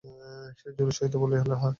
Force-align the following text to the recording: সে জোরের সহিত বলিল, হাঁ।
সে 0.57 0.67
জোরের 0.77 0.95
সহিত 0.97 1.13
বলিল, 1.15 1.51
হাঁ। 1.53 1.69